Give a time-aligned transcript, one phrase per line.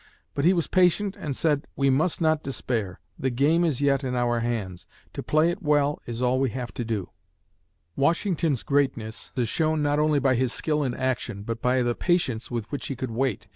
[0.33, 2.99] But he was patient and said, "We must not despair!
[3.19, 6.73] The game is yet in our hands; to play it well is all we have
[6.73, 7.11] to do."
[7.95, 12.49] Washington's greatness is shown not only by his skill in action, but by the patience
[12.49, 13.47] with which he could wait.